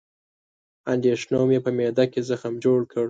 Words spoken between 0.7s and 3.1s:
اندېښنو مې په معده کې زخم جوړ کړ